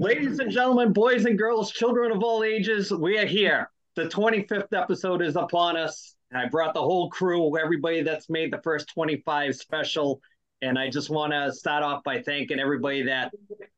[0.00, 3.70] Ladies and gentlemen, boys and girls, children of all ages, we are here.
[3.96, 6.14] The 25th episode is upon us.
[6.34, 10.22] I brought the whole crew, everybody that's made the first 25 special.
[10.62, 13.30] And I just want to start off by thanking everybody that,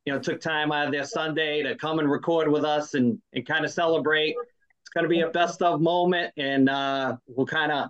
[0.05, 3.21] you know, took time out of their Sunday to come and record with us and,
[3.33, 4.33] and kind of celebrate.
[4.39, 7.89] It's going to be a best of moment, and uh, we'll kind of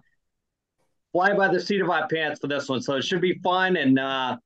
[1.12, 2.82] fly by the seat of our pants for this one.
[2.82, 3.78] So it should be fun.
[3.78, 4.38] And, uh,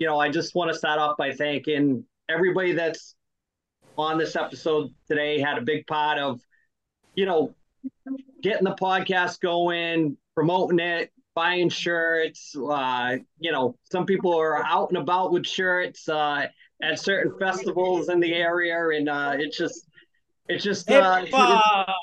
[0.00, 3.14] you know, I just want to start off by thanking everybody that's
[3.98, 6.40] on this episode today had a big part of,
[7.14, 7.54] you know,
[8.42, 12.54] getting the podcast going, promoting it, buying shirts.
[12.56, 16.46] Uh, you know, some people are out and about with shirts uh,
[16.82, 19.88] at certain festivals in the area, and uh, it's just,
[20.48, 21.24] it's just, uh,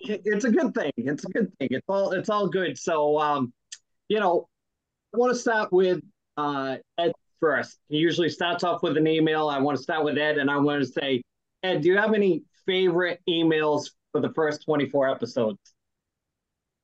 [0.01, 0.91] it, it's a good thing.
[0.97, 1.69] It's a good thing.
[1.71, 2.77] It's all, it's all good.
[2.77, 3.53] So, um,
[4.09, 4.47] you know,
[5.13, 6.01] I want to start with
[6.37, 7.77] uh, Ed first.
[7.87, 9.47] He usually starts off with an email.
[9.47, 11.21] I want to start with Ed, and I want to say,
[11.63, 15.59] Ed, do you have any favorite emails for the first 24 episodes?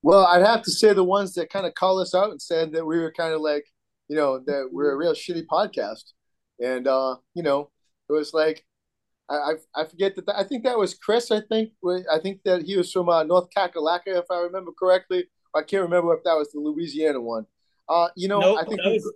[0.01, 2.71] Well, I'd have to say the ones that kind of call us out and said
[2.71, 3.65] that we were kind of like,
[4.07, 6.13] you know, that we're a real shitty podcast.
[6.63, 7.69] And, uh, you know,
[8.07, 8.65] it was like,
[9.29, 10.25] I, I forget that.
[10.35, 11.29] I think that was Chris.
[11.29, 11.71] I think
[12.11, 15.25] I think that he was from uh, North Kakalaka, if I remember correctly.
[15.55, 17.45] I can't remember if that was the Louisiana one.
[17.87, 19.13] Uh, you know, nope, I think it was,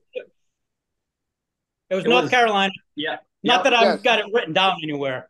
[1.89, 2.73] it was North was, Carolina.
[2.95, 5.29] Yeah, not that I've got it written down anywhere.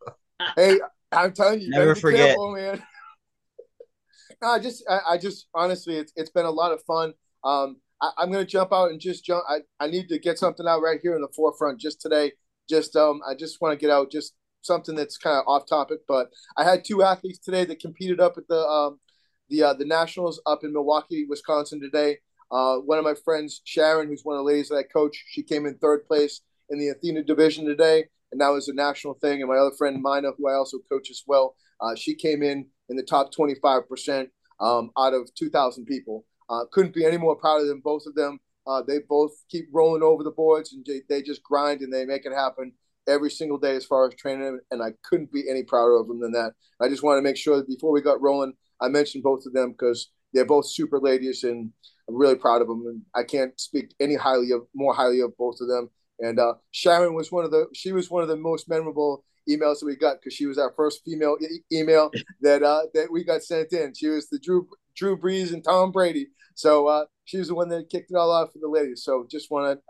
[0.56, 0.80] hey,
[1.12, 2.82] I'm telling you, never forget, careful, man.
[4.42, 7.14] no, I just, I, I, just honestly, it's it's been a lot of fun.
[7.44, 9.44] Um, I, am gonna jump out and just jump.
[9.48, 12.32] I, I need to get something out right here in the forefront just today.
[12.68, 16.00] Just um, I just want to get out just something that's kind of off topic,
[16.06, 18.98] but I had two athletes today that competed up at the um,
[19.48, 22.18] the uh, the nationals up in Milwaukee, Wisconsin today.
[22.50, 25.42] Uh, one of my friends, Sharon, who's one of the ladies that I coach, she
[25.42, 29.40] came in third place in the Athena division today, and that was a national thing.
[29.40, 32.66] And my other friend, Mina, who I also coach as well, uh, she came in
[32.88, 34.28] in the top 25%
[34.60, 36.24] um, out of 2,000 people.
[36.48, 38.38] Uh, couldn't be any more proud of them, both of them.
[38.66, 42.04] Uh, they both keep rolling over the boards and they, they just grind and they
[42.04, 42.72] make it happen
[43.08, 44.60] every single day as far as training.
[44.70, 46.52] And I couldn't be any prouder of them than that.
[46.80, 49.52] I just want to make sure that before we got rolling, I mentioned both of
[49.52, 51.70] them because they're both super ladies and
[52.08, 52.84] I'm really proud of them.
[52.86, 55.90] And I can't speak any highly of more highly of both of them.
[56.22, 59.80] And uh, Sharon was one of the she was one of the most memorable emails
[59.80, 62.10] that we got because she was our first female e- email
[62.40, 63.92] that uh, that we got sent in.
[63.94, 66.28] She was the Drew Drew Brees and Tom Brady.
[66.54, 69.02] So uh, she was the one that kicked it all off for the ladies.
[69.04, 69.82] So just want to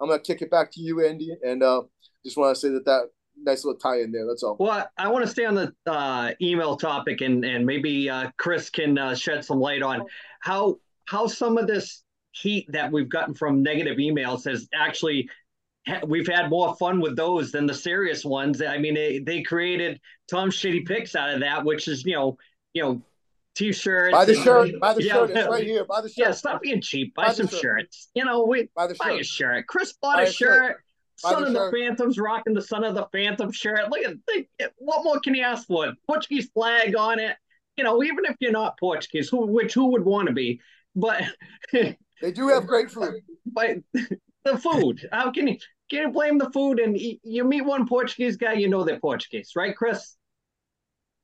[0.00, 1.82] I'm gonna kick it back to you, Andy, and uh,
[2.24, 3.08] just want to say that that
[3.42, 4.26] nice little tie in there.
[4.26, 4.56] That's all.
[4.58, 8.70] Well, I want to stay on the uh, email topic, and and maybe uh, Chris
[8.70, 10.02] can uh, shed some light on
[10.40, 15.28] how how some of this heat that we've gotten from negative emails has actually
[16.06, 18.62] we've had more fun with those than the serious ones.
[18.62, 20.00] I mean, they, they created
[20.30, 22.38] Tom Shitty Picks out of that, which is you know,
[22.74, 23.02] you know,
[23.54, 24.12] t-shirts.
[24.12, 24.70] Buy the shirt.
[24.80, 25.30] Buy the yeah, shirt.
[25.30, 25.84] It's right here.
[25.84, 26.26] Buy the shirt.
[26.26, 27.14] Yeah, stop being cheap.
[27.14, 28.08] Buy, buy some shirts.
[28.14, 29.20] You know, we buy, the buy shirt.
[29.20, 29.66] a shirt.
[29.66, 30.68] Chris bought buy a, shirt.
[30.68, 30.84] shirt.
[31.16, 33.90] Son of the Phantoms rocking the Son of the Phantom shirt.
[33.90, 34.00] Look
[34.60, 35.92] at what more can you ask for?
[36.06, 37.36] Portuguese flag on it.
[37.76, 40.60] You know, even if you're not Portuguese, who which who would want to be?
[40.94, 41.24] But
[41.72, 43.22] they do have great food.
[43.46, 43.78] But
[44.44, 45.08] the food.
[45.12, 46.78] How can you can you blame the food?
[46.80, 50.16] And you meet one Portuguese guy, you know they're Portuguese, right, Chris?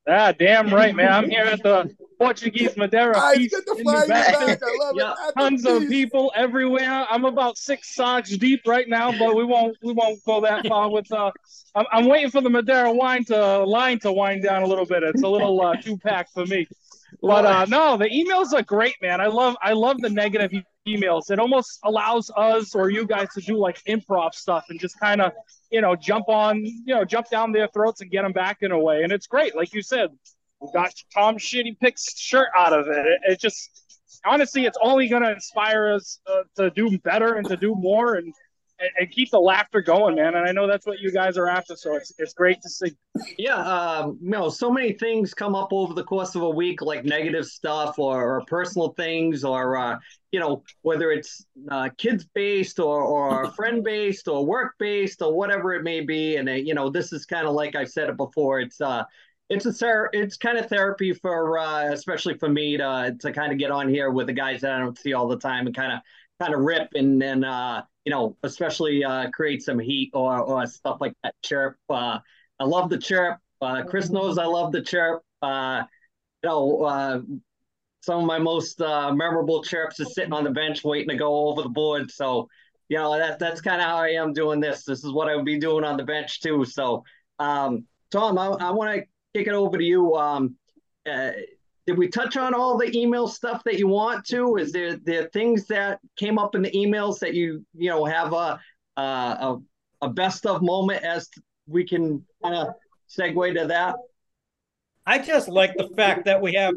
[0.07, 1.11] Ah, damn right, man.
[1.11, 4.61] I'm here at the Portuguese Madeira right, feast in the back.
[4.61, 4.61] back.
[4.95, 5.15] yeah.
[5.37, 7.07] Tons of people everywhere.
[7.09, 10.91] I'm about six socks deep right now, but we won't we won't go that far.
[10.91, 11.31] With uh,
[11.75, 15.03] I'm, I'm waiting for the Madeira wine to line to wind down a little bit.
[15.03, 16.67] It's a little uh, two pack for me.
[17.23, 19.23] But uh, no, the emails are great, man.
[19.23, 20.53] I love I love the negative
[20.87, 21.31] emails.
[21.31, 25.21] It almost allows us or you guys to do like improv stuff and just kind
[25.21, 25.33] of,
[25.71, 28.71] you know, jump on, you know, jump down their throats and get them back in
[28.71, 29.03] a way.
[29.03, 29.57] And it's great.
[29.57, 30.11] Like you said,
[30.61, 33.07] we got Tom Shitty Picks shirt out of it.
[33.07, 33.71] It, it just,
[34.25, 38.15] honestly, it's only going to inspire us uh, to do better and to do more.
[38.15, 38.33] And
[38.79, 40.35] and, and, keep the laughter going, man.
[40.35, 42.93] And I know that's what you guys are after, so it's it's great to see.
[43.39, 46.83] Yeah, um, you know, so many things come up over the course of a week,
[46.83, 49.99] like negative stuff or, or personal things, or uh,
[50.33, 55.35] you know, whether it's uh, kids based or or friend based or work based or
[55.35, 56.37] whatever it may be.
[56.37, 58.61] And uh, you know, this is kind of like I've said it before.
[58.61, 59.05] It's uh,
[59.51, 63.53] it's a ther- it's kind of therapy for uh, especially for me to to kind
[63.53, 65.77] of get on here with the guys that I don't see all the time and
[65.77, 66.01] kind of
[66.41, 70.67] kind of rip and and uh you know, especially uh, create some heat or, or
[70.67, 71.35] stuff like that.
[71.43, 71.77] Chirp.
[71.89, 72.19] Uh,
[72.61, 73.39] I love the chirp.
[73.61, 74.15] Uh, Chris mm-hmm.
[74.15, 75.23] knows I love the chirp.
[75.43, 75.85] Uh,
[76.43, 77.21] you know, uh,
[78.03, 81.49] some of my most uh, memorable chirps is sitting on the bench waiting to go
[81.49, 82.11] over the board.
[82.11, 82.49] So,
[82.89, 84.85] you know, that, that's kind of how I am doing this.
[84.85, 86.67] This is what I would be doing on the bench too.
[86.67, 87.05] So,
[87.39, 89.05] um, Tom, I, I want to
[89.35, 90.15] kick it over to you.
[90.15, 90.57] Um,
[91.11, 91.33] uh,
[91.87, 94.57] did we touch on all the email stuff that you want to?
[94.57, 98.33] Is there there things that came up in the emails that you you know have
[98.33, 98.59] a
[98.97, 99.57] a,
[100.01, 101.29] a best of moment as
[101.67, 102.75] we can kind of
[103.09, 103.97] segue to that?
[105.07, 106.75] I just like the fact that we have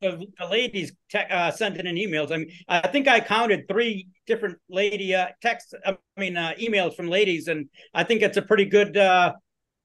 [0.00, 2.30] the, the ladies te- uh, sending in emails.
[2.30, 5.74] I mean, I think I counted three different lady uh, texts.
[5.84, 8.96] I mean, uh, emails from ladies, and I think it's a pretty good.
[8.96, 9.32] Uh,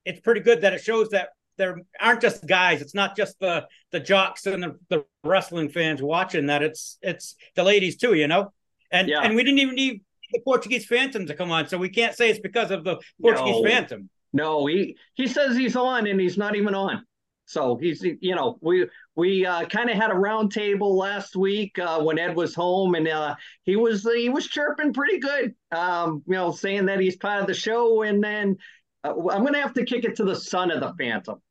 [0.06, 1.30] it's pretty good that it shows that
[1.60, 2.82] there aren't just guys.
[2.82, 6.48] It's not just the the jocks and the, the wrestling fans watching.
[6.48, 8.16] That it's it's the ladies too.
[8.16, 8.52] You know,
[8.92, 9.22] and yeah.
[9.22, 10.02] and we didn't even need
[10.32, 13.62] the Portuguese Phantom to come on, so we can't say it's because of the Portuguese
[13.62, 13.64] no.
[13.64, 14.10] Phantom.
[14.34, 17.04] No, he he says he's on, and he's not even on.
[17.50, 22.00] So he's, you know, we we uh, kind of had a roundtable last week uh,
[22.00, 26.36] when Ed was home, and uh, he was he was chirping pretty good, um, you
[26.36, 28.04] know, saying that he's part of the show.
[28.04, 28.56] And then
[29.04, 31.42] uh, I'm going to have to kick it to the son of the Phantom,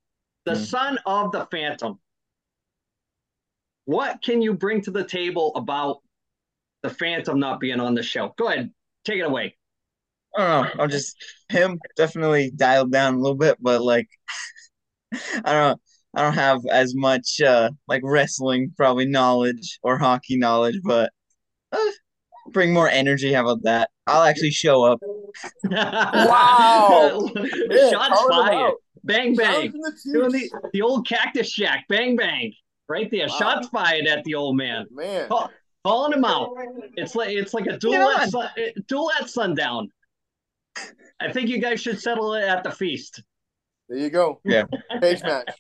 [0.49, 0.65] the mm.
[0.65, 1.99] son of the Phantom.
[3.85, 5.99] What can you bring to the table about
[6.83, 8.35] the Phantom not being on the show?
[8.39, 8.71] Go ahead,
[9.05, 9.57] take it away.
[10.37, 10.83] I don't know.
[10.83, 11.17] I'll just
[11.51, 14.09] him definitely dialed down a little bit, but like
[15.13, 15.77] I don't know.
[16.15, 21.13] I don't have as much uh, like wrestling probably knowledge or hockey knowledge, but
[21.73, 21.79] uh,
[22.53, 23.33] bring more energy.
[23.33, 23.91] How about that?
[24.07, 24.99] I'll actually show up.
[25.65, 27.31] wow!
[27.91, 28.75] Shots fired.
[29.05, 29.73] Bang bang.
[30.13, 31.87] Doing the, the old Cactus Jack.
[31.89, 32.53] Bang bang.
[32.89, 33.29] Right there.
[33.29, 33.37] Wow.
[33.39, 34.87] Shots fired at the old man.
[34.91, 35.29] Man.
[35.29, 35.51] Call,
[35.85, 36.51] calling him out.
[36.97, 38.49] It's like it's like a duel at, sun,
[38.87, 39.91] duel at sundown.
[41.21, 43.23] I think you guys should settle it at the feast.
[43.89, 44.41] There you go.
[44.45, 44.65] Yeah.
[45.01, 45.51] Page match.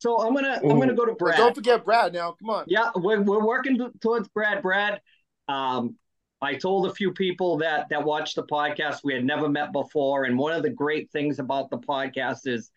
[0.00, 0.70] So I'm gonna Ooh.
[0.70, 1.36] I'm gonna go to Brad.
[1.36, 2.34] don't forget Brad now.
[2.40, 2.64] Come on.
[2.66, 4.62] Yeah, we're we're working towards Brad.
[4.62, 5.00] Brad,
[5.46, 5.96] um,
[6.42, 10.24] I told a few people that that watched the podcast we had never met before,
[10.24, 12.70] and one of the great things about the podcast is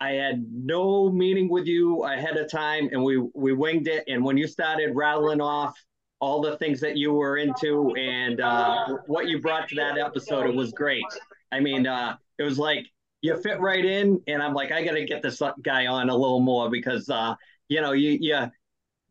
[0.00, 4.04] I had no meeting with you ahead of time, and we we winged it.
[4.08, 5.74] And when you started rattling off
[6.20, 10.46] all the things that you were into and uh, what you brought to that episode,
[10.46, 11.04] it was great.
[11.52, 12.86] I mean, uh, it was like
[13.22, 16.16] you fit right in, and I'm like, I got to get this guy on a
[16.16, 17.34] little more because uh,
[17.68, 18.50] you know you you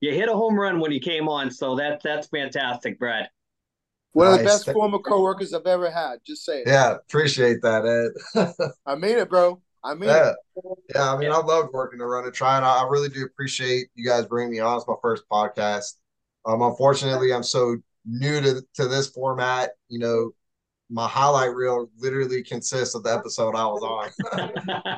[0.02, 3.30] you hit a home run when you came on, so that that's fantastic, Brad.
[4.14, 4.34] One nice.
[4.34, 6.20] of the best former coworkers I've ever had.
[6.26, 6.64] Just saying.
[6.66, 8.74] Yeah, appreciate that, Ed.
[8.86, 9.62] I mean it, bro.
[9.84, 10.32] I mean yeah.
[10.32, 10.64] It.
[10.96, 13.24] Yeah, I mean, I loved working to run and try, and I, I really do
[13.24, 14.78] appreciate you guys bringing me on.
[14.78, 15.96] It's my first podcast.
[16.46, 19.72] Um, unfortunately, I'm so new to to this format.
[19.88, 20.32] You know,
[20.90, 24.52] my highlight reel literally consists of the episode I was on.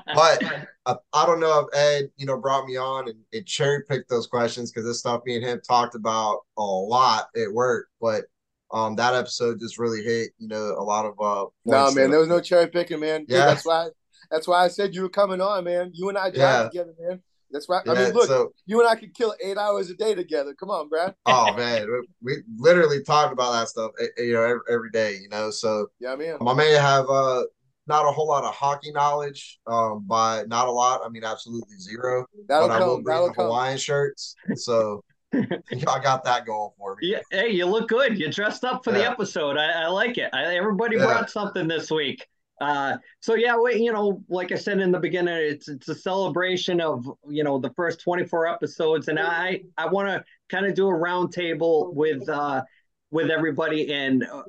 [0.16, 0.44] but
[0.86, 4.10] I, I, don't know if Ed, you know, brought me on and, and cherry picked
[4.10, 7.90] those questions because this stuff me and him talked about a lot at work.
[8.00, 8.26] But
[8.74, 11.50] um, that episode just really hit, you know, a lot of uh.
[11.66, 13.26] No, man, there was no cherry picking, man.
[13.28, 13.90] Yeah, that's why.
[14.30, 15.92] That's why I said you were coming on, man.
[15.94, 16.64] You and I yeah.
[16.64, 17.22] together, man.
[17.52, 17.84] That's right.
[17.86, 20.54] Yeah, I mean, look, so, you and I could kill eight hours a day together.
[20.54, 21.16] Come on, Brad.
[21.26, 21.86] Oh man,
[22.22, 25.18] we, we literally talked about that stuff, eh, eh, you know, every, every day.
[25.22, 26.38] You know, so yeah, man.
[26.46, 27.44] I may have uh
[27.88, 31.02] not a whole lot of hockey knowledge, um, by not a lot.
[31.04, 32.26] I mean, absolutely zero.
[32.48, 34.36] That'll but come, I will bring the Hawaiian shirts.
[34.56, 37.12] So I got that going for me.
[37.12, 38.20] Yeah, hey, you look good.
[38.20, 39.00] You dressed up for yeah.
[39.00, 39.58] the episode.
[39.58, 40.30] I, I like it.
[40.34, 41.06] I, everybody yeah.
[41.06, 42.28] brought something this week.
[42.60, 45.96] Uh, so yeah, we, you know, like I said in the beginning, it's it's a
[45.96, 50.76] celebration of you know the first 24 episodes, and I I want to kind of
[50.76, 52.64] do a roundtable with uh,
[53.10, 54.44] with everybody and uh,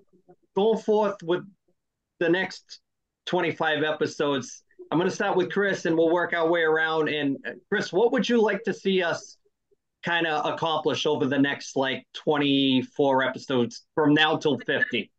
[0.55, 1.43] going forth with
[2.19, 2.81] the next
[3.27, 4.63] 25 episodes.
[4.91, 7.09] I'm going to start with Chris, and we'll work our way around.
[7.09, 9.39] And uh, Chris, what would you like to see us
[10.03, 15.11] kind of accomplish over the next like 24 episodes from now till 50?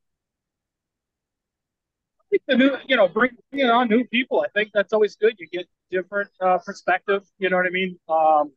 [2.47, 4.41] the new, you know, bringing on new people.
[4.41, 5.35] I think that's always good.
[5.37, 7.23] You get different uh, perspective.
[7.37, 7.97] You know what I mean?
[8.09, 8.51] Um,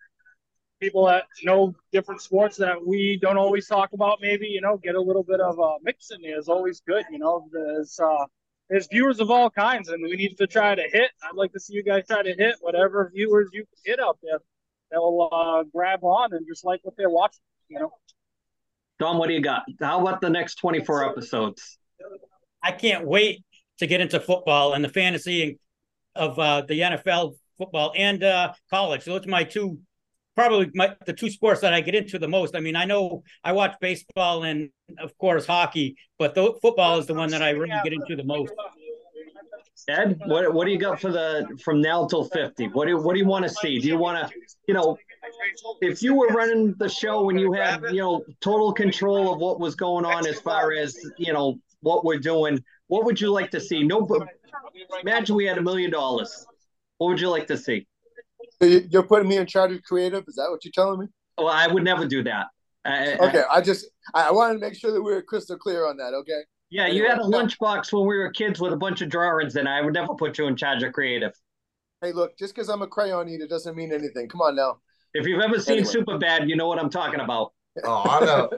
[0.81, 4.19] people that know different sports that we don't always talk about.
[4.21, 7.05] Maybe you know, get a little bit of a mix in there is always good.
[7.11, 8.25] You know, there's uh,
[8.69, 11.11] there's viewers of all kinds, and we need to try to hit.
[11.23, 14.19] I'd like to see you guys try to hit whatever viewers you can hit out
[14.23, 14.39] there
[14.91, 17.41] that will uh, grab on and just like what they're watching.
[17.69, 17.93] You know.
[18.99, 19.63] Dom, what do you got?
[19.81, 21.79] How about the next 24 episodes?
[22.63, 23.45] I can't wait
[23.79, 25.59] to get into football and the fantasy
[26.15, 29.03] of uh, the NFL football and uh, college.
[29.03, 29.79] So those are my two,
[30.35, 32.57] probably my, the two sports that I get into the most.
[32.57, 37.07] I mean, I know I watch baseball and of course hockey, but the football is
[37.07, 38.53] the one that I really get into the most.
[39.89, 42.67] Ed, what what do you got for the from now till fifty?
[42.69, 43.79] What do what do you want to see?
[43.79, 44.35] Do you want to,
[44.67, 44.97] you know,
[45.81, 49.61] if you were running the show and you had you know total control of what
[49.61, 53.51] was going on as far as you know what we're doing, what would you like
[53.51, 53.83] to see?
[53.83, 54.27] No, but
[55.03, 56.47] imagine we had a million dollars.
[56.99, 57.87] What would you like to see?
[58.61, 60.25] You're putting me in charge of creative.
[60.27, 61.07] Is that what you're telling me?
[61.37, 62.47] Well, I would never do that.
[62.85, 65.87] I, okay, I, I just I wanted to make sure that we were crystal clear
[65.87, 66.15] on that.
[66.15, 66.43] Okay.
[66.77, 69.67] Yeah, you had a lunchbox when we were kids with a bunch of drawings, and
[69.67, 71.33] I would never put you in charge of creative.
[72.03, 74.29] Hey, look, just because I'm a crayon eater doesn't mean anything.
[74.29, 74.81] Come on now.
[75.15, 75.91] If you've ever seen anyway.
[75.91, 77.55] Super Bad, you know what I'm talking about.
[77.83, 78.51] Oh, I know.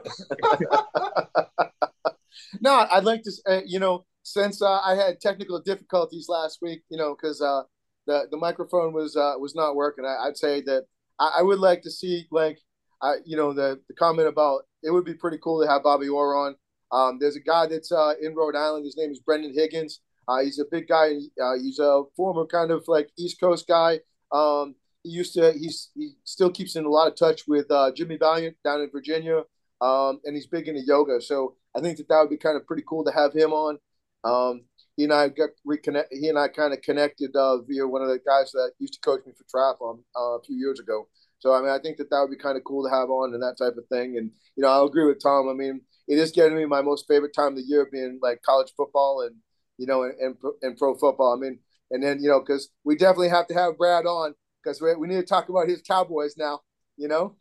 [2.61, 6.83] no, I'd like to, uh, you know, since uh, I had technical difficulties last week,
[6.91, 7.63] you know, because uh,
[8.09, 10.05] the the microphone was uh, was not working.
[10.05, 10.87] I, would say that
[11.21, 12.59] I, I, would like to see like,
[13.01, 16.09] uh, you know, the the comment about it would be pretty cool to have Bobby
[16.09, 16.57] Orr on.
[16.91, 18.85] Um, there's a guy that's uh, in Rhode Island.
[18.85, 20.01] His name is Brendan Higgins.
[20.27, 21.15] Uh, he's a big guy.
[21.43, 24.01] Uh, he's a former kind of like East Coast guy.
[24.33, 25.53] Um, he used to.
[25.53, 28.91] He's he still keeps in a lot of touch with uh, Jimmy Valiant down in
[28.91, 29.43] Virginia,
[29.81, 31.21] um, and he's big into yoga.
[31.21, 33.79] So I think that that would be kind of pretty cool to have him on.
[34.25, 34.63] Um,
[34.97, 36.07] he and I got reconnect.
[36.11, 39.01] He and I kind of connected uh, via one of the guys that used to
[39.01, 41.09] coach me for triathlon uh, a few years ago.
[41.39, 43.33] So I mean, I think that that would be kind of cool to have on
[43.33, 44.19] and that type of thing.
[44.19, 45.49] And you know, I agree with Tom.
[45.49, 48.43] I mean, it is getting me my most favorite time of the year being like
[48.43, 49.37] college football and
[49.77, 51.37] you know and and, and pro football.
[51.37, 51.59] I mean,
[51.91, 55.07] and then you know because we definitely have to have Brad on because we, we
[55.07, 56.61] need to talk about his Cowboys now.
[56.97, 57.37] You know.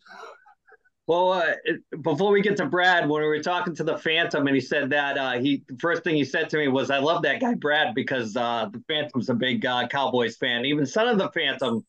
[1.07, 1.53] Well, uh,
[2.01, 4.89] before we get to Brad, when we were talking to the Phantom, and he said
[4.89, 7.53] that uh, he the first thing he said to me was, "I love that guy
[7.53, 10.65] Brad because uh, the Phantom's a big uh, Cowboys fan.
[10.65, 11.85] Even son of the Phantom,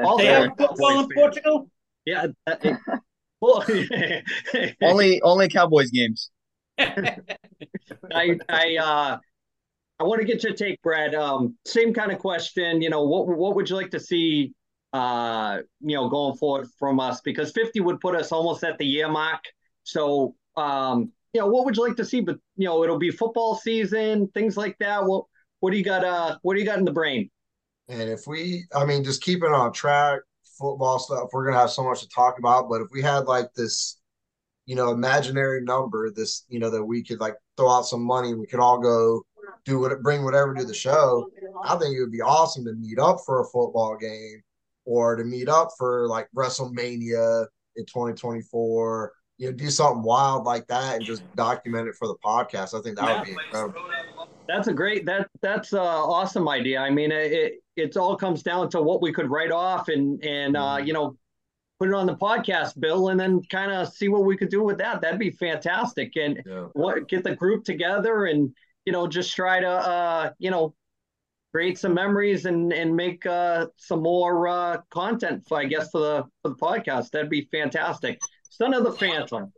[0.00, 1.68] also they have football in Portugal.
[2.04, 2.54] Yeah, uh,
[3.40, 3.64] well,
[4.82, 6.30] only only Cowboys games.
[6.78, 9.18] I I uh
[9.98, 11.14] I want to get your take, Brad.
[11.14, 12.80] Um, same kind of question.
[12.80, 14.54] You know, what what would you like to see
[14.92, 18.84] uh, you know, going forward from us because 50 would put us almost at the
[18.84, 19.44] year mark.
[19.84, 22.20] So, um, you know, what would you like to see?
[22.20, 25.04] But you know, it'll be football season, things like that.
[25.04, 25.26] What
[25.60, 26.04] what do you got?
[26.04, 27.30] Uh, what do you got in the brain?
[27.88, 30.20] And if we, I mean, just keeping on track,
[30.60, 32.68] football stuff, we're gonna have so much to talk about.
[32.68, 33.98] But if we had like this,
[34.66, 38.34] you know, imaginary number, this, you know, that we could like throw out some money,
[38.34, 39.22] we could all go
[39.64, 41.28] do what, bring whatever to the show.
[41.64, 44.42] I think it would be awesome to meet up for a football game
[44.84, 49.12] or to meet up for like WrestleMania in 2024.
[49.38, 52.78] You know, do something wild like that and just document it for the podcast.
[52.78, 54.19] I think that would be incredible.
[54.50, 56.80] That's a great that that's a awesome idea.
[56.80, 60.56] I mean, it it all comes down to what we could write off and and
[60.56, 60.86] uh, mm-hmm.
[60.86, 61.16] you know
[61.78, 64.62] put it on the podcast, Bill, and then kind of see what we could do
[64.64, 65.00] with that.
[65.00, 66.16] That'd be fantastic.
[66.16, 66.66] And yeah.
[66.72, 68.52] what get the group together and
[68.84, 70.74] you know just try to uh, you know
[71.52, 76.00] create some memories and and make uh, some more uh, content for I guess for
[76.00, 77.10] the for the podcast.
[77.10, 78.18] That'd be fantastic.
[78.50, 79.52] Son of the Phantom.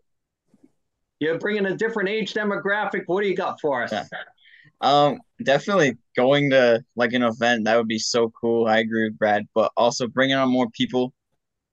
[1.18, 3.04] You're bringing a different age demographic.
[3.06, 3.92] What do you got for us?
[4.82, 4.88] Yeah.
[4.88, 8.66] Um, definitely going to like an event that would be so cool.
[8.66, 11.12] I agree with Brad, but also bringing on more people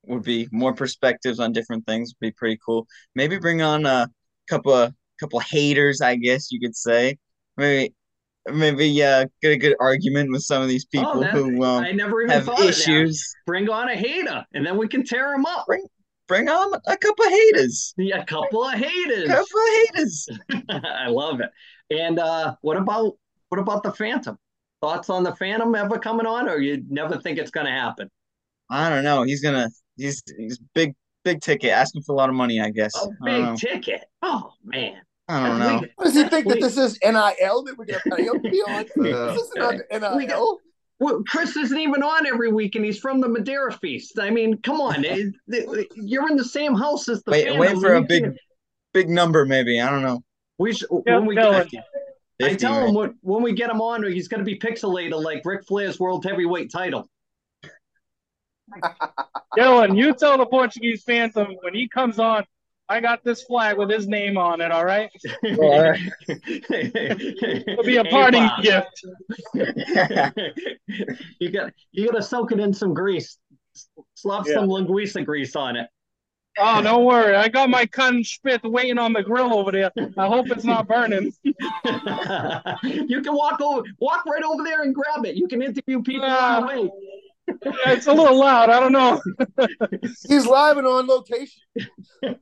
[0.05, 2.87] would be more perspectives on different things would be pretty cool.
[3.15, 4.09] Maybe bring on a
[4.49, 7.17] couple of couple haters, I guess you could say.
[7.57, 7.93] Maybe
[8.51, 11.83] maybe uh, get a good argument with some of these oh, people oh, who um,
[11.83, 13.33] I never even have issues.
[13.45, 15.65] Bring on a hater, and then we can tear them up.
[15.67, 15.85] Bring,
[16.27, 17.93] bring on a couple of haters.
[17.97, 19.25] Yeah, a couple of haters.
[19.25, 20.29] A couple of haters.
[20.69, 21.49] I love it.
[21.89, 23.13] And uh, what about
[23.49, 24.37] what about the Phantom?
[24.81, 28.09] Thoughts on the Phantom ever coming on, or you never think it's going to happen?
[28.69, 29.23] I don't know.
[29.23, 29.69] He's gonna.
[29.97, 30.93] He's he's big
[31.23, 32.61] big ticket, asking for a lot of money.
[32.61, 32.93] I guess.
[32.95, 34.05] A big ticket.
[34.21, 35.01] Oh man.
[35.27, 35.87] I don't know.
[35.95, 38.49] What does he think that this is NIL that we're going to pay him to
[38.49, 38.79] be on?
[38.79, 40.59] Uh, this is not NIL.
[40.99, 44.17] Well, Chris isn't even on every week, and he's from the Madeira Feast.
[44.19, 47.31] I mean, come on, you're in the same house as the.
[47.31, 48.35] Wait, wait for a big,
[48.91, 49.79] big number, maybe.
[49.79, 50.23] I don't know.
[50.59, 51.79] We should, when we get, 50,
[52.43, 55.41] I tell him what, when we get him on, he's going to be pixelated like
[55.45, 57.09] Ric Flair's world heavyweight title.
[59.57, 62.45] Dylan, you tell the Portuguese Phantom when he comes on,
[62.91, 64.71] I got this flag with his name on it.
[64.71, 65.11] All right.
[65.43, 65.99] All right.
[66.27, 69.05] It'll be a parting hey, gift.
[71.39, 73.37] you got you got to soak it in some grease.
[74.15, 74.55] Slop yeah.
[74.55, 75.87] some linguiça grease on it.
[76.59, 77.35] Oh, don't worry.
[77.35, 79.91] I got my cotton spit waiting on the grill over there.
[80.17, 81.31] I hope it's not burning.
[81.43, 81.53] you
[83.21, 85.35] can walk over, walk right over there and grab it.
[85.35, 86.89] You can interview people uh, on the way
[87.87, 88.69] it's a little loud.
[88.69, 89.21] I don't know.
[90.27, 91.61] He's live and on location.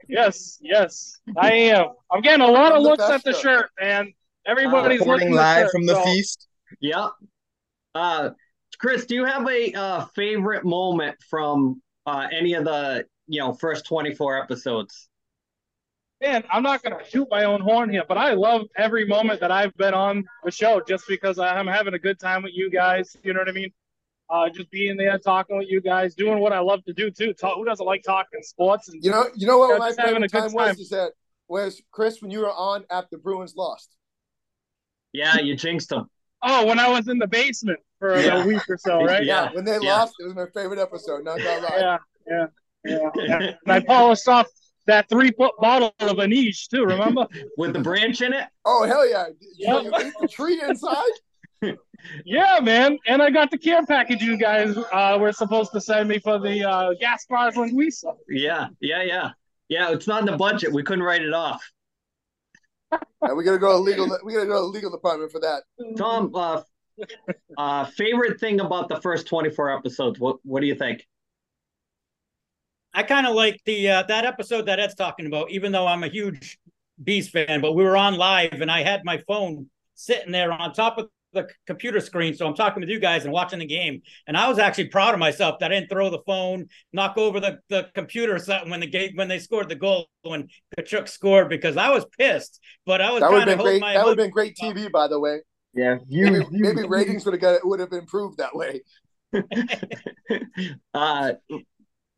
[0.08, 1.88] yes, yes, I am.
[2.12, 4.14] I'm getting a lot of looks at the shirt, man.
[4.46, 6.04] Everybody's uh, looking live shirt, from the so.
[6.04, 6.48] feast.
[6.82, 7.10] Yep.
[7.96, 8.30] Uh,
[8.80, 13.54] Chris, do you have a uh, favorite moment from uh, any of the you know
[13.54, 15.10] first 24 episodes?
[16.22, 19.52] Man, I'm not gonna shoot my own horn here, but I love every moment that
[19.52, 23.16] I've been on the show just because I'm having a good time with you guys.
[23.24, 23.72] You know what I mean?
[24.30, 27.32] uh, just being there, talking with you guys, doing what I love to do too.
[27.34, 28.90] Talk, who doesn't like talking sports?
[28.90, 30.80] And You know, you know what Yeah, my just having favorite a good time was
[30.80, 31.12] is that
[31.48, 33.96] was Chris when you were on after Bruins lost.
[35.14, 36.10] Yeah, you jinxed them.
[36.44, 38.44] oh, when I was in the basement for Yeah.
[38.44, 39.24] a week or so, right?
[39.24, 39.50] Yeah.
[39.54, 39.96] when they yeah.
[40.00, 41.24] lost, it was my favorite episode.
[41.24, 41.78] Not gonna lie.
[41.80, 42.48] yeah, yeah,
[42.86, 43.10] yeah.
[43.16, 43.40] yeah.
[43.66, 44.48] And I polished off
[44.88, 46.84] that three foot bottle of Anish too.
[46.84, 47.28] Remember?
[47.58, 48.46] With the branch in it?
[48.66, 49.28] Oh hell yeah!
[49.58, 49.82] Yeah.
[49.82, 51.04] You ate the tree inside.
[52.26, 52.98] yeah, man.
[53.08, 56.40] And I got the care package you guys uh, were supposed to send me for
[56.40, 58.16] the uh, Gaspar's linguiça.
[58.30, 59.32] Yeah, yeah, yeah.
[59.70, 60.72] Yeah, it's not in the budget.
[60.72, 61.62] We couldn't write it off.
[63.22, 64.08] And we gotta go to legal.
[64.24, 65.64] We gotta go to legal department for that.
[65.98, 66.62] Tom, uh,
[67.58, 70.20] uh, favorite thing about the first 24 episodes?
[70.20, 71.06] What What do you think?
[72.98, 76.04] I kind of like the uh, that episode that Ed's talking about, even though I'm
[76.04, 76.58] a huge
[77.04, 77.62] Beast fan.
[77.62, 81.08] But we were on live, and I had my phone sitting there on top of
[81.32, 84.02] the computer screen, so I'm talking with you guys and watching the game.
[84.26, 87.40] And I was actually proud of myself that I didn't throw the phone, knock over
[87.40, 91.50] the, the computer something when the game when they scored the goal when Tkachuk scored
[91.50, 92.60] because I was pissed.
[92.88, 93.82] But I was That would trying have to been hold great.
[93.82, 95.42] my That would have been great TV, by the way.
[95.76, 98.82] Yeah, Maybe, you, maybe ratings would have got would have improved that way.
[100.96, 101.34] uh,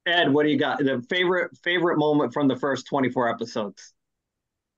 [0.09, 0.79] Ed, what do you got?
[0.79, 3.93] The favorite favorite moment from the first 24 episodes?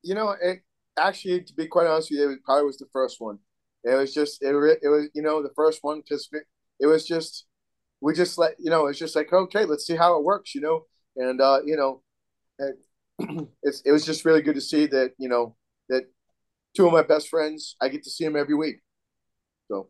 [0.03, 0.61] You know, it
[0.97, 3.39] actually, to be quite honest with you, it probably was the first one.
[3.83, 6.29] It was just it, it was you know the first one because
[6.79, 7.45] it was just
[8.01, 10.61] we just let you know it's just like okay let's see how it works you
[10.61, 10.85] know
[11.15, 12.01] and uh you know
[12.59, 12.75] it,
[13.63, 15.55] it's it was just really good to see that you know
[15.89, 16.03] that
[16.75, 18.81] two of my best friends I get to see them every week.
[19.67, 19.89] So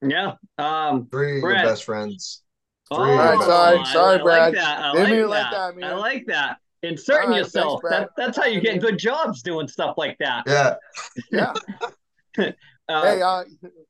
[0.00, 0.34] Yeah.
[0.58, 2.42] Um, Three of your best friends.
[2.92, 3.88] Oh, Three of your Alright, best sorry, friends.
[3.88, 4.40] I- sorry, I Brad.
[4.42, 4.78] Like that.
[4.80, 5.16] I Didn't like that.
[5.18, 5.90] it like that, man.
[5.92, 6.56] I like that.
[6.84, 7.80] Inserting Alright, yourself.
[7.88, 10.44] Thanks, that, that's how you get good jobs doing stuff like that.
[10.46, 10.74] Yeah.
[12.38, 12.50] yeah.
[12.88, 13.44] Uh, hey, uh,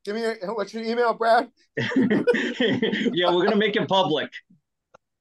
[0.04, 1.48] give me your, what's your email, Brad?
[1.96, 4.30] yeah, we're gonna make it public.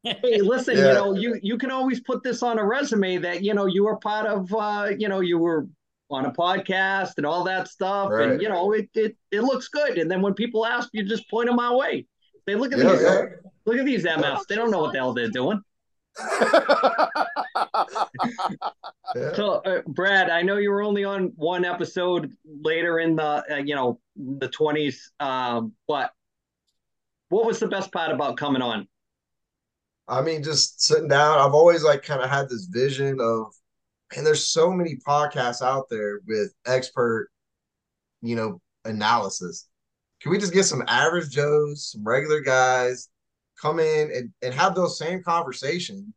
[0.04, 0.88] Hey, listen, Yeah.
[0.90, 3.86] you know, you you can always put this on a resume that you know you
[3.86, 4.54] were part of.
[4.54, 5.68] Uh, you know, you were
[6.10, 8.32] on a podcast and all that stuff, Right.
[8.32, 9.98] and you know, it, it it looks good.
[9.98, 12.06] And then when people ask, you just point them my way.
[12.46, 13.26] They look at Yeah, these, yeah.
[13.66, 14.48] Look at these MFs.
[14.48, 15.62] They don't know what the hell they're doing.
[19.16, 19.32] Yeah.
[19.36, 23.58] So, uh, Brad, I know you were only on one episode later in the, uh,
[23.58, 25.12] you know, the twenties.
[25.20, 26.12] Um, but
[27.28, 28.88] what was the best part about coming on?
[30.08, 33.54] I mean, just sitting down, I've always like kind of had this vision of,
[34.16, 37.30] and there's so many podcasts out there with expert,
[38.22, 39.68] you know, analysis.
[40.22, 43.10] Can we just get some average Joes, some regular guys,
[43.62, 46.14] come in and, and have those same conversation,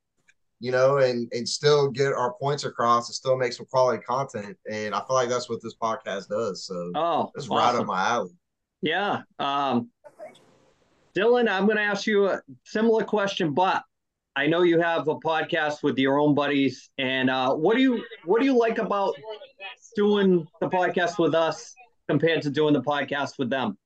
[0.60, 4.56] you know, and and still get our points across and still make some quality content.
[4.70, 6.64] And I feel like that's what this podcast does.
[6.64, 8.32] So Oh, it's right up my alley.
[8.82, 9.22] Yeah.
[9.38, 9.90] Um,
[11.16, 13.82] Dylan, I'm going to ask you a similar question, but
[14.36, 16.90] I know you have a podcast with your own buddies.
[16.98, 19.14] And uh, what do you what do you like about
[19.94, 21.72] doing the podcast with us
[22.08, 23.78] compared to doing the podcast with them?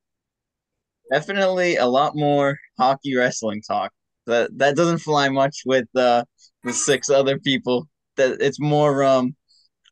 [1.13, 3.93] Definitely a lot more hockey wrestling talk.
[4.27, 6.25] That that doesn't fly much with uh,
[6.65, 7.89] the six other people.
[8.17, 9.35] That it's more um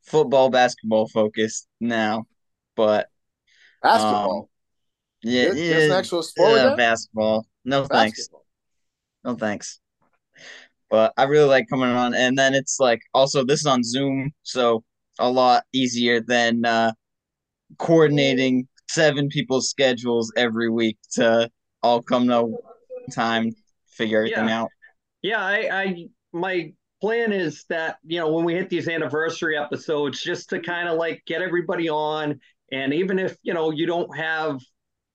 [0.04, 2.26] football, basketball focused now.
[2.76, 3.08] But
[3.82, 4.50] Basketball.
[5.22, 6.76] yeah, There- yeah, There's an actual sport with yeah, that?
[6.76, 7.46] basketball.
[7.64, 8.28] No thanks.
[9.24, 9.80] No thanks.
[10.88, 14.32] But I really like coming on, and then it's like also this is on Zoom,
[14.42, 14.84] so
[15.18, 16.92] a lot easier than uh,
[17.78, 21.50] coordinating seven people's schedules every week to
[21.82, 22.56] all come to
[23.12, 23.54] time,
[23.86, 24.70] figure everything out.
[25.22, 30.22] Yeah, I, I my plan is that you know when we hit these anniversary episodes,
[30.22, 32.40] just to kind of like get everybody on,
[32.72, 34.60] and even if you know you don't have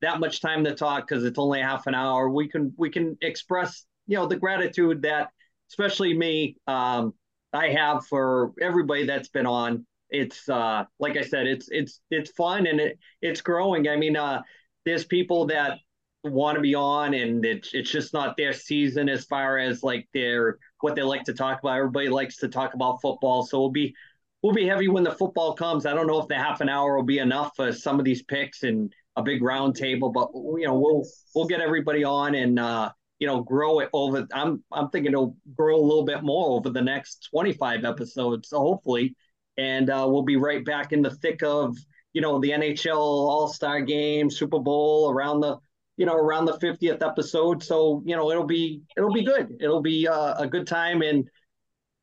[0.01, 3.17] that much time to talk because it's only half an hour, we can we can
[3.21, 5.29] express you know the gratitude that
[5.69, 7.13] especially me um,
[7.53, 9.85] I have for everybody that's been on.
[10.11, 13.87] It's uh like I said, it's it's it's fun and it it's growing.
[13.87, 14.41] I mean, uh,
[14.85, 15.79] there's people that
[16.23, 20.07] want to be on and it's it's just not their season as far as like
[20.13, 21.77] their what they like to talk about.
[21.77, 23.95] Everybody likes to talk about football, so we'll be
[24.41, 25.85] we'll be heavy when the football comes.
[25.85, 28.23] I don't know if the half an hour will be enough for some of these
[28.23, 32.59] picks and a big round table, but you know we'll we'll get everybody on and
[32.59, 34.27] uh, you know grow it over.
[34.33, 38.59] I'm I'm thinking it'll grow a little bit more over the next 25 episodes, so
[38.59, 39.15] hopefully,
[39.57, 41.77] and uh, we'll be right back in the thick of
[42.13, 45.57] you know the NHL All Star Game, Super Bowl around the
[45.97, 47.63] you know around the 50th episode.
[47.63, 49.57] So you know it'll be it'll be good.
[49.59, 51.01] It'll be uh, a good time.
[51.01, 51.27] And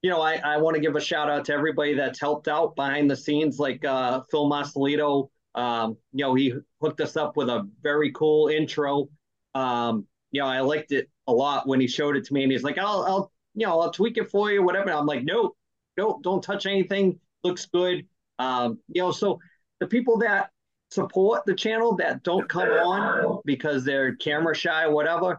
[0.01, 2.77] you know i i want to give a shout out to everybody that's helped out
[2.77, 7.49] behind the scenes like uh phil masalito um you know he hooked us up with
[7.49, 9.09] a very cool intro.
[9.57, 12.53] Um you know, I liked it a lot when he showed it to me, and
[12.53, 15.55] he's like, "I'll, I'll, you know, I'll tweak it for you, whatever." I'm like, "No,
[15.97, 17.19] no, don't touch anything.
[17.49, 18.07] Looks good."
[18.39, 19.39] Um, you know, so
[19.81, 20.51] the people that
[20.91, 25.39] support the channel that don't come on because they're camera shy, whatever,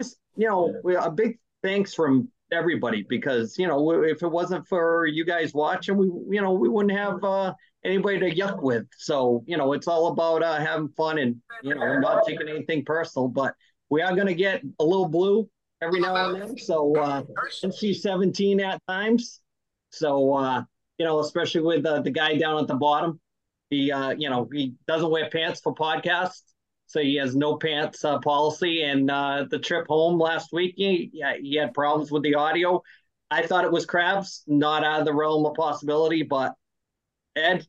[0.00, 5.06] just, you know, a big thanks from everybody because you know if it wasn't for
[5.06, 6.06] you guys watching, we,
[6.36, 7.22] you know, we wouldn't have.
[7.22, 7.52] Uh,
[7.84, 8.86] anybody to yuck with.
[8.96, 12.84] So, you know, it's all about uh, having fun and, you know, not taking anything
[12.84, 13.28] personal.
[13.28, 13.54] But
[13.90, 15.48] we are going to get a little blue
[15.80, 16.58] every now and then.
[16.58, 17.22] So, uh,
[17.64, 19.40] NC 17 at times.
[19.90, 20.62] So, uh,
[20.98, 23.20] you know, especially with uh, the guy down at the bottom.
[23.70, 26.42] He, uh, you know, he doesn't wear pants for podcasts.
[26.86, 28.82] So he has no pants uh, policy.
[28.82, 32.82] And uh, the trip home last week, he, he had problems with the audio.
[33.30, 36.54] I thought it was crabs, not out of the realm of possibility, but
[37.36, 37.66] Ed,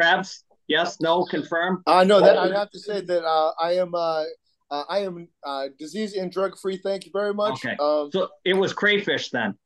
[0.00, 1.82] Krabs, yes, no, confirm.
[1.86, 4.24] I uh, know that I have to say that uh, I am uh,
[4.70, 6.76] uh, I am uh, disease and drug free.
[6.76, 7.64] Thank you very much.
[7.64, 7.76] Okay.
[7.80, 9.56] Um, so it was crayfish then.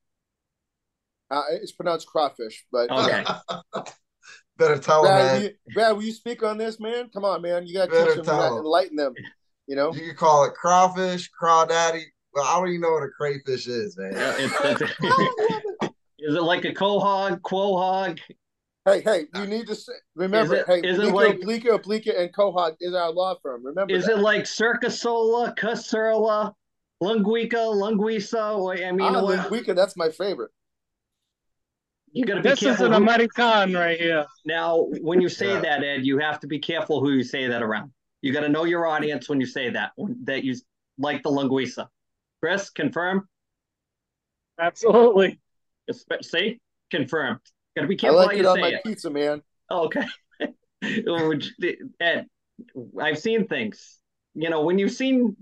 [1.31, 3.25] Uh, it's pronounced crawfish, but okay.
[4.57, 5.53] Better tell Brad, him, man.
[5.75, 7.11] Brad, will you speak on this, man?
[7.13, 7.67] Come on, man.
[7.67, 9.15] You got to teach them, that, enlighten them.
[9.67, 12.05] You know, you can call it crawfish, crawdaddy.
[12.35, 14.13] Well, I don't even know what a crayfish is, man.
[14.13, 14.93] Yeah, it's, it's,
[16.19, 18.21] is it like a quahog, quahog?
[18.85, 22.13] Hey, hey, you need to say, remember, it, hey, is Bleeker, it like, Bleeker, Bleeker,
[22.13, 23.65] and Quahog is our law firm.
[23.65, 24.19] Remember Is that.
[24.19, 26.53] it like Circa Sola, Casurla,
[27.03, 28.87] Lunguica, Lunguisa?
[28.87, 30.51] I mean, ah, Lunguica, that's my favorite.
[32.14, 32.87] You gotta be this careful.
[32.87, 34.24] is an who, American right here.
[34.46, 35.61] Now, when you say yeah.
[35.61, 37.90] that, Ed, you have to be careful who you say that around.
[38.22, 39.90] You got to know your audience when you say that,
[40.22, 40.55] that you
[40.96, 41.88] like the Lunguisa.
[42.40, 43.29] Chris, confirm?
[44.59, 45.40] Absolutely.
[46.22, 46.61] See?
[46.90, 47.40] Confirmed.
[47.77, 48.20] Gotta be careful.
[48.20, 48.85] I like it on my it.
[48.85, 49.42] pizza, man.
[49.68, 50.07] Oh, okay.
[51.09, 51.33] Oh,
[51.98, 52.27] Ed,
[53.00, 54.00] I've seen things.
[54.35, 55.35] You know, when you've seen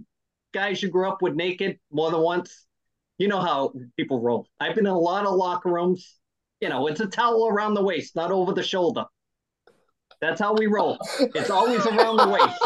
[0.54, 2.64] guys you grew up with naked more than once,
[3.18, 4.46] you know how people roll.
[4.60, 6.16] I've been in a lot of locker rooms.
[6.62, 9.04] You know, it's a towel around the waist, not over the shoulder.
[10.22, 10.96] That's how we roll.
[11.18, 12.64] It's always around the waist.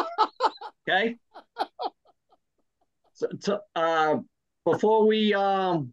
[0.88, 1.16] Okay.
[3.40, 4.18] So, uh,
[4.64, 5.92] before we um,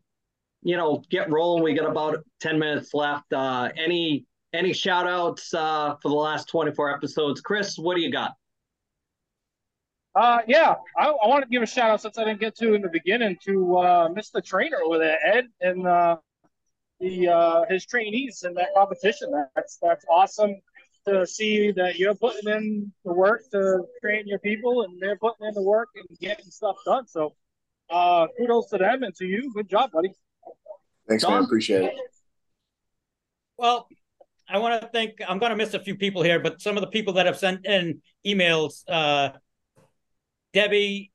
[0.63, 1.63] you know, get rolling.
[1.63, 3.31] We got about 10 minutes left.
[3.31, 7.41] Uh, any any shout outs uh, for the last 24 episodes?
[7.41, 8.33] Chris, what do you got?
[10.15, 12.75] Uh, yeah, I, I want to give a shout out since I didn't get to
[12.75, 14.43] in the beginning to uh, Mr.
[14.45, 16.17] Trainer over there, Ed, and uh,
[16.99, 19.31] the uh, his trainees in that competition.
[19.55, 20.55] That's that's awesome
[21.05, 25.47] to see that you're putting in the work to train your people, and they're putting
[25.47, 27.07] in the work and getting stuff done.
[27.07, 27.33] So,
[27.89, 29.51] uh, kudos to them and to you.
[29.53, 30.13] Good job, buddy.
[31.07, 31.33] Thanks, Don?
[31.33, 31.43] man.
[31.43, 31.93] Appreciate it.
[33.57, 33.87] Well,
[34.47, 35.19] I want to thank.
[35.27, 37.37] I'm going to miss a few people here, but some of the people that have
[37.37, 39.29] sent in emails: uh,
[40.53, 41.11] Debbie,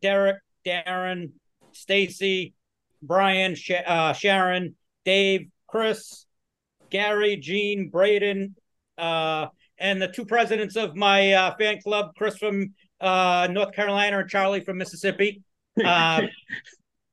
[0.00, 1.30] Derek, Darren,
[1.72, 2.54] Stacy,
[3.02, 4.74] Brian, Sh- uh, Sharon,
[5.08, 6.26] Dave, Chris,
[6.90, 8.54] Gary, Gene, Braden,
[8.98, 9.46] uh,
[9.78, 14.28] and the two presidents of my uh, fan club, Chris from uh, North Carolina and
[14.28, 15.40] Charlie from Mississippi.
[15.82, 16.24] Uh,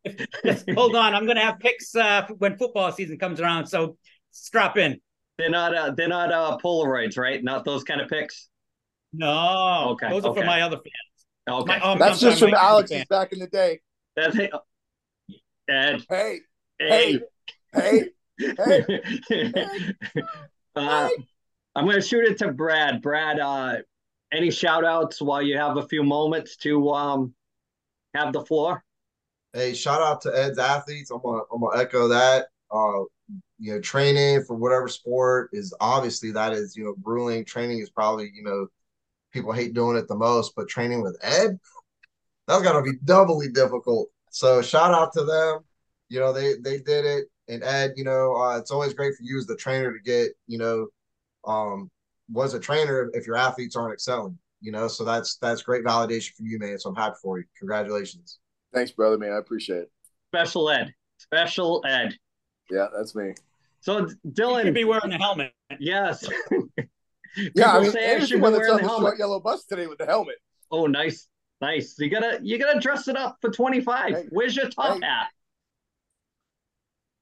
[0.76, 1.16] hold on.
[1.16, 3.68] I'm going to have picks uh, when football season comes around.
[3.68, 3.96] So
[4.32, 5.00] strap in.
[5.38, 5.74] They're not.
[5.74, 7.42] Uh, they're not uh, Polaroids, right?
[7.42, 8.50] Not those kind of picks.
[9.14, 9.92] No.
[9.92, 10.10] Okay.
[10.10, 11.62] Those are for my other fans.
[11.62, 11.80] Okay.
[11.80, 13.80] My, um, That's just from Alex's back in the day.
[14.18, 14.52] That's it.
[15.70, 16.04] Ed.
[16.10, 16.40] Hey.
[16.78, 17.22] Hey.
[17.76, 18.10] Hey.
[18.40, 18.86] Hey.
[19.30, 19.94] hey.
[20.76, 21.10] Uh,
[21.76, 23.02] I'm going to shoot it to Brad.
[23.02, 23.78] Brad, uh,
[24.32, 27.34] any shout outs while you have a few moments to um,
[28.14, 28.84] have the floor?
[29.56, 31.10] hey, shout out to Ed's athletes.
[31.10, 32.48] I'm gonna I'm gonna echo that.
[32.70, 33.06] Uh,
[33.58, 37.46] you know, training for whatever sport is obviously that is you know grueling.
[37.46, 38.68] Training is probably you know
[39.32, 41.58] people hate doing it the most, but training with Ed,
[42.48, 44.10] that's got to be doubly difficult.
[44.30, 45.60] So shout out to them.
[46.10, 47.26] You know, they they did it.
[47.48, 50.32] And Ed, you know, uh, it's always great for you as the trainer to get,
[50.48, 50.88] you know,
[51.46, 51.92] um,
[52.32, 54.38] was a trainer if your athletes aren't excelling.
[54.62, 56.80] You know, so that's that's great validation for you, man.
[56.80, 57.46] So I'm happy for you.
[57.60, 58.40] Congratulations.
[58.74, 59.32] Thanks, brother, man.
[59.32, 59.92] I appreciate it.
[60.34, 60.94] Special ed.
[61.18, 62.16] Special ed.
[62.72, 63.34] Yeah, that's me.
[63.82, 65.54] So Dylan, you should be wearing the helmet.
[65.80, 66.28] Yes.
[67.56, 70.00] yeah, I mean, say I should be wearing the, the short yellow bus today with
[70.00, 70.36] the helmet.
[70.72, 71.28] Oh, nice,
[71.62, 71.96] nice.
[72.00, 74.14] You gotta, you gotta dress it up for twenty five.
[74.14, 75.06] Hey, Where's your top hey.
[75.06, 75.28] hat?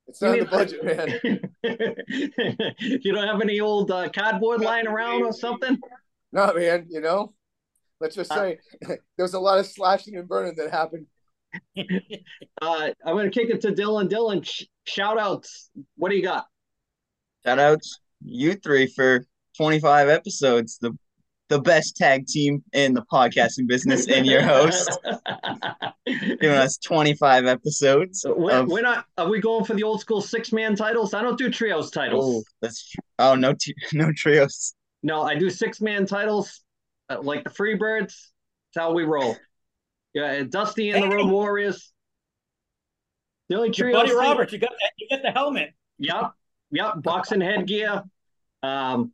[0.07, 1.39] It's not the budget, man.
[3.01, 5.79] you don't have any old uh, cardboard lying around or something?
[6.31, 6.87] No, man.
[6.89, 7.33] You know,
[7.99, 8.87] let's just uh, say uh,
[9.17, 11.07] there was a lot of slashing and burning that happened
[11.77, 14.09] uh, I'm going to kick it to Dylan.
[14.09, 15.69] Dylan, sh- shout outs.
[15.95, 16.45] What do you got?
[17.45, 19.25] Shout outs, you three, for
[19.57, 20.77] 25 episodes.
[20.79, 20.97] The
[21.53, 24.99] the best tag team in the podcasting business and your host.
[26.07, 28.25] giving us 25 episodes.
[28.27, 29.05] We're, of- we're not.
[29.19, 31.13] Are we going for the old school six man titles?
[31.13, 32.25] I don't do trios titles.
[32.25, 34.73] oh, that's tr- oh no t- no trios.
[35.03, 36.61] No, I do six man titles,
[37.09, 37.99] uh, like the Freebirds.
[38.73, 39.37] That's how we roll.
[40.15, 41.91] Yeah, Dusty and the Road Warriors.
[43.49, 43.93] The only Your trio.
[43.93, 45.73] buddy Robert, you got that, you got the helmet.
[45.99, 46.31] Yep,
[46.71, 46.93] yep.
[46.97, 48.03] Boxing headgear.
[48.63, 49.11] Um,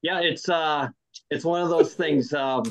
[0.00, 0.88] yeah, it's uh,
[1.30, 2.32] it's one of those things.
[2.32, 2.62] Um,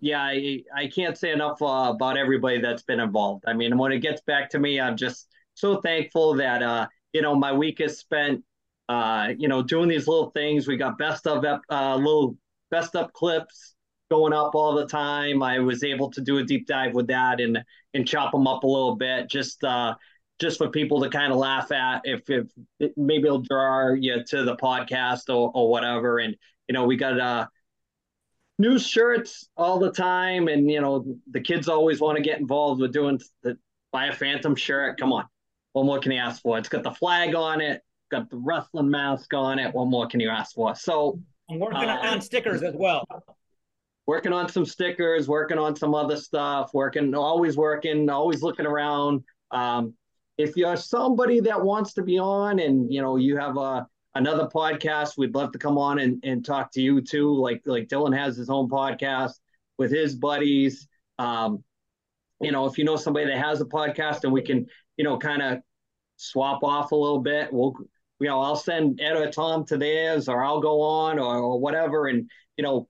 [0.00, 3.44] yeah, I I can't say enough uh, about everybody that's been involved.
[3.46, 7.22] I mean, when it gets back to me, I'm just so thankful that uh, you
[7.22, 8.44] know, my week is spent
[8.90, 10.66] uh, you know, doing these little things.
[10.66, 12.36] We got best of uh, little
[12.72, 13.76] best up clips
[14.10, 15.44] going up all the time.
[15.44, 17.62] I was able to do a deep dive with that and
[17.94, 19.94] and chop them up a little bit, just uh,
[20.40, 22.00] just for people to kind of laugh at.
[22.02, 22.48] If if
[22.96, 26.18] maybe it'll draw you to the podcast or or whatever.
[26.18, 26.34] And
[26.66, 27.46] you know, we got uh
[28.60, 32.80] new shirts all the time, and you know, the kids always want to get involved
[32.80, 33.56] with doing the
[33.90, 35.00] buy a Phantom shirt.
[35.00, 35.24] Come on,
[35.72, 36.58] what more can you ask for?
[36.58, 39.72] It's got the flag on it got the wrestling mask on it.
[39.72, 40.74] What more can you ask for?
[40.74, 43.04] So I'm working Uh, on stickers as well.
[44.06, 49.22] working on some stickers, working on some other stuff, working, always working, always looking around.
[49.52, 49.94] Um,
[50.38, 54.46] if you're somebody that wants to be on and you know you have a another
[54.46, 57.34] podcast, we'd love to come on and, and talk to you too.
[57.34, 59.34] Like like Dylan has his own podcast
[59.78, 60.88] with his buddies.
[61.18, 61.64] Um,
[62.40, 65.18] you know, if you know somebody that has a podcast and we can, you know,
[65.18, 65.58] kind of
[66.16, 67.74] swap off a little bit, we'll
[68.20, 71.58] you know, I'll send Ed or Tom to theirs or I'll go on or, or
[71.58, 72.06] whatever.
[72.06, 72.86] And, you know,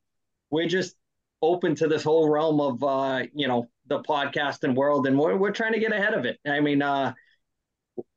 [0.50, 0.96] we're just
[1.40, 5.52] open to this whole realm of, uh, you know, the podcasting world and we're, we're
[5.52, 6.38] trying to get ahead of it.
[6.44, 7.14] I mean, uh,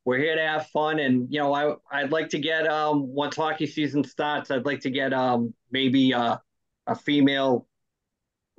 [0.05, 3.35] we're here to have fun and, you know, I, I'd like to get, um, once
[3.35, 6.37] hockey season starts, I'd like to get, um, maybe, uh,
[6.87, 7.67] a female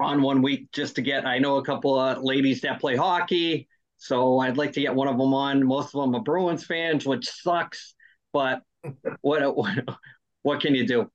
[0.00, 3.68] on one week just to get, I know a couple of ladies that play hockey.
[3.96, 5.64] So I'd like to get one of them on.
[5.66, 7.94] Most of them are Bruins fans, which sucks
[8.33, 8.62] but
[9.20, 9.78] what what
[10.42, 11.11] what can you do?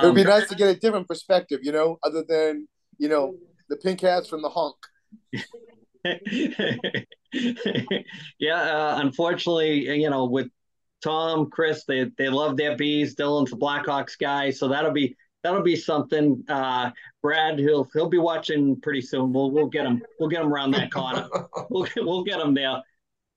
[0.00, 3.08] it would Um, be nice to get a different perspective, you know, other than you
[3.08, 3.36] know
[3.68, 4.76] the pink hats from the honk.
[8.38, 10.48] yeah, uh, unfortunately, you know, with
[11.02, 13.14] Tom, Chris, they they love their bees.
[13.14, 16.42] Dylan's a Blackhawks guy, so that'll be that'll be something.
[16.48, 16.90] Uh,
[17.22, 19.32] Brad, he'll he'll be watching pretty soon.
[19.32, 21.28] We'll we'll get him we'll get him around that corner.
[21.70, 22.82] We'll we'll get him there.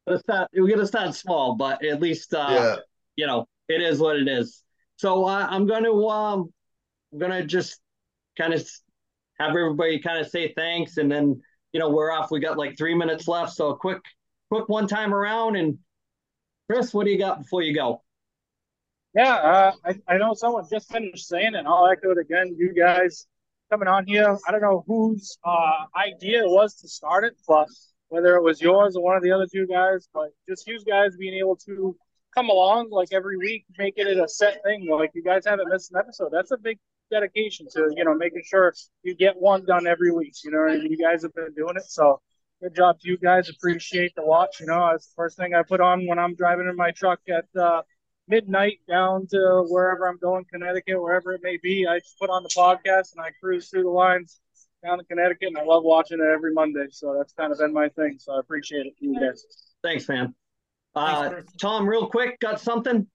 [0.06, 0.50] Let's start.
[0.54, 2.76] We're gonna start small, but at least uh, yeah.
[3.16, 4.64] you know it is what it is.
[4.98, 6.52] So uh, I'm gonna um
[7.12, 7.80] I'm gonna just
[8.38, 8.68] kind of
[9.40, 11.42] have everybody kind of say thanks, and then
[11.74, 12.32] you know we're off.
[12.32, 14.02] We got like three minutes left, so a quick
[14.52, 15.56] quick one time around.
[15.56, 15.78] And
[16.70, 18.02] Chris, what do you got before you go?
[19.16, 21.66] Yeah, uh, I, I know someone just finished saying it.
[21.66, 22.56] I'll echo it again.
[22.58, 23.28] You guys
[23.72, 24.38] coming on here.
[24.48, 27.68] I don't know whose uh, idea it was to start it, but
[28.10, 31.16] whether it was yours or one of the other two guys, but just you guys
[31.18, 31.96] being able to
[32.36, 34.88] come along like every week, making it a set thing.
[34.90, 36.30] Like you guys haven't missed an episode.
[36.32, 36.78] That's a big
[37.10, 40.36] dedication to you know making sure you get one done every week.
[40.44, 41.84] You know, and you guys have been doing it.
[41.84, 42.22] So
[42.62, 43.50] good job to you guys.
[43.50, 44.60] Appreciate the watch.
[44.60, 47.20] You know, that's the first thing I put on when I'm driving in my truck
[47.30, 47.82] at uh,
[48.28, 51.88] midnight down to wherever I'm going, Connecticut, wherever it may be.
[51.88, 54.40] I just put on the podcast and I cruise through the lines
[54.84, 56.88] down to Connecticut, and I love watching it every Monday.
[56.92, 58.18] So that's kind of been my thing.
[58.20, 59.44] So I appreciate it, you guys.
[59.84, 60.34] Thanks, man.
[60.96, 63.08] Uh, Thanks, Tom, real quick, got something?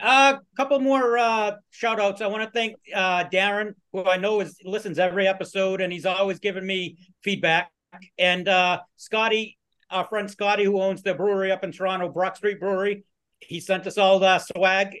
[0.00, 2.20] A uh, couple more uh, shout outs.
[2.20, 6.04] I want to thank uh, Darren, who I know is listens every episode, and he's
[6.04, 7.70] always giving me feedback.
[8.18, 9.56] And uh, Scotty,
[9.90, 13.04] our friend Scotty, who owns the brewery up in Toronto, Brock Street Brewery,
[13.38, 14.96] he sent us all the swag,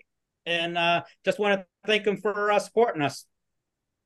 [0.46, 3.26] and uh, just want to thank him for uh, supporting us.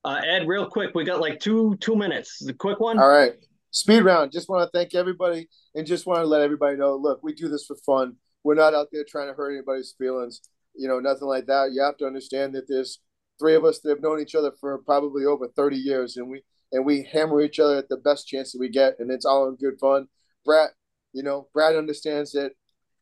[0.05, 2.38] Uh, Ed, real quick, we got like two two minutes.
[2.38, 2.98] The quick one.
[2.98, 3.33] All right.
[3.70, 4.33] Speed round.
[4.33, 7.48] Just want to thank everybody and just want to let everybody know look, we do
[7.48, 8.16] this for fun.
[8.42, 10.40] We're not out there trying to hurt anybody's feelings,
[10.79, 11.73] you know, nothing like that.
[11.73, 13.01] You have to understand that there's
[13.38, 16.43] three of us that have known each other for probably over 30 years and we
[16.73, 19.49] and we hammer each other at the best chance that we get and it's all
[19.49, 20.09] in good fun.
[20.45, 20.71] Brad,
[21.12, 22.53] you know, Brad understands that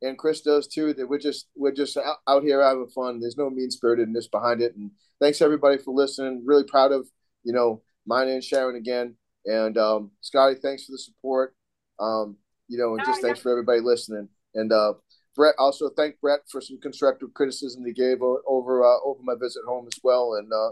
[0.03, 3.21] and Chris does too that we're just we're just out, out here having fun.
[3.21, 4.75] There's no mean spiritedness behind it.
[4.77, 6.43] And thanks everybody for listening.
[6.45, 7.09] Really proud of,
[7.45, 9.17] you know, mine and Sharon again.
[9.47, 11.55] And um, Scotty, thanks for the support.
[11.99, 12.37] Um,
[12.69, 14.29] you know, and just thanks for everybody listening.
[14.55, 14.95] And uh,
[15.37, 19.63] Brett, also thank Brett for some constructive criticism he gave over uh, over my visit
[19.67, 20.35] home as well.
[20.35, 20.71] And uh,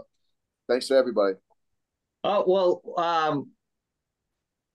[0.67, 1.35] thanks to everybody.
[2.23, 3.51] Oh well, um,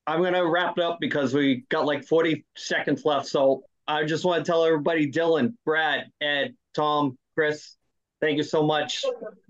[0.06, 3.26] I'm gonna wrap it up because we got like 40 seconds left.
[3.26, 7.76] So I just want to tell everybody, Dylan, Brad, Ed, Tom, Chris,
[8.20, 9.04] thank you so much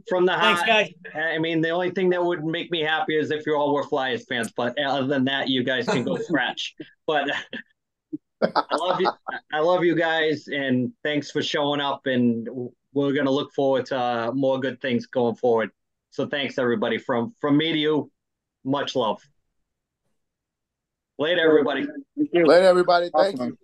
[0.09, 0.67] from the Thanks, heart.
[0.67, 0.93] guys.
[1.15, 3.85] I mean, the only thing that would make me happy is if you all were
[3.85, 4.51] Flyers fans.
[4.57, 6.75] But other than that, you guys can go scratch.
[7.07, 7.31] But
[8.43, 9.11] I love you.
[9.53, 12.07] I love you guys, and thanks for showing up.
[12.07, 12.49] And
[12.93, 15.71] we're gonna look forward to uh, more good things going forward.
[16.11, 18.11] So thanks everybody from from me to you.
[18.65, 19.23] Much love.
[21.19, 21.87] Later, everybody.
[22.17, 23.11] Later, everybody.
[23.15, 23.49] Thank Awesome.
[23.49, 23.59] you.